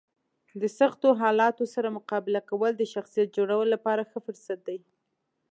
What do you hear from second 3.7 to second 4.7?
لپاره ښه فرصت